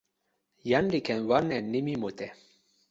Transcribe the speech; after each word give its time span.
jan 0.69 0.85
li 0.91 0.99
ken 1.07 1.21
wan 1.29 1.47
e 1.57 1.59
nimi 1.71 1.95
mute. 2.01 2.27